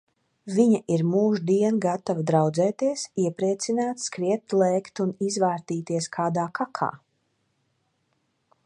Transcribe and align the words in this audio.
Viņa 0.53 0.77
ir 0.93 1.01
mūždien 1.09 1.77
gatava 1.83 2.23
draudzēties, 2.31 3.03
iepriecināt, 3.25 4.01
skriet, 4.07 4.57
lēkt 4.63 5.03
un 5.07 5.15
izvārtīties 5.29 6.11
kādā 6.19 6.49
kakā. 6.63 6.93